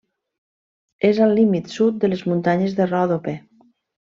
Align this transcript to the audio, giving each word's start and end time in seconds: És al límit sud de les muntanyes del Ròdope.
És 1.09 1.19
al 1.25 1.35
límit 1.41 1.69
sud 1.75 2.01
de 2.05 2.11
les 2.15 2.25
muntanyes 2.33 2.77
del 2.81 2.91
Ròdope. 2.95 3.37